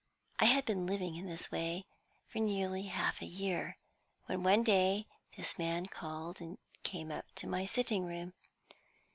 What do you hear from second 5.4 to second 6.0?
man